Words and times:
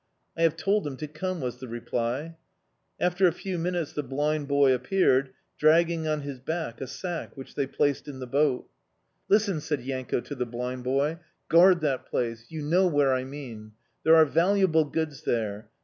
"I 0.35 0.41
have 0.41 0.55
told 0.57 0.87
him 0.87 0.97
to 0.97 1.07
come," 1.07 1.41
was 1.41 1.59
the 1.59 1.67
reply. 1.67 2.35
After 2.99 3.27
a 3.27 3.31
few 3.31 3.59
minutes 3.59 3.93
the 3.93 4.01
blind 4.01 4.47
boy 4.47 4.73
appeared, 4.73 5.29
dragging 5.59 6.07
on 6.07 6.21
his 6.21 6.39
back 6.39 6.81
a 6.81 6.87
sack, 6.87 7.37
which 7.37 7.53
they 7.53 7.67
placed 7.67 8.07
in 8.07 8.17
the 8.17 8.25
boat. 8.25 8.67
"Listen!" 9.29 9.61
said 9.61 9.83
Yanko 9.83 10.19
to 10.21 10.33
the 10.33 10.47
blind 10.47 10.83
boy. 10.83 11.19
"Guard 11.49 11.81
that 11.81 12.07
place! 12.07 12.47
You 12.49 12.63
know 12.63 12.87
where 12.87 13.13
I 13.13 13.23
mean? 13.25 13.73
There 14.03 14.15
are 14.15 14.25
valuable 14.25 14.85
goods 14.85 15.21
there. 15.21 15.69